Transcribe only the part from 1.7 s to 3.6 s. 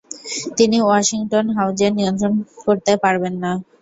এর নিয়ন্ত্রণ করতে পারবেন না।